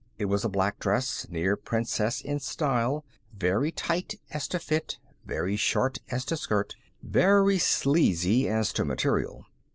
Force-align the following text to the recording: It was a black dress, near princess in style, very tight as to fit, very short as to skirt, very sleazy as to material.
It 0.17 0.25
was 0.25 0.43
a 0.43 0.49
black 0.49 0.79
dress, 0.79 1.27
near 1.29 1.55
princess 1.55 2.21
in 2.21 2.39
style, 2.39 3.05
very 3.37 3.71
tight 3.71 4.19
as 4.31 4.47
to 4.47 4.57
fit, 4.57 4.97
very 5.27 5.55
short 5.55 5.99
as 6.09 6.25
to 6.25 6.37
skirt, 6.37 6.75
very 7.03 7.59
sleazy 7.59 8.49
as 8.49 8.73
to 8.73 8.83
material. 8.83 9.45